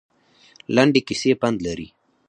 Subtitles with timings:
[0.75, 1.87] لنډې کیسې پند لري